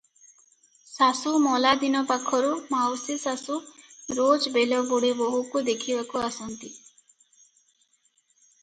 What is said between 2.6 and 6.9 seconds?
ମାଉସୀଶାଶୁ ରୋଜ ବେଳବୁଡ଼େ ବୋହୂକୁ ଦେଖିବାକୁ ଆସନ୍ତି।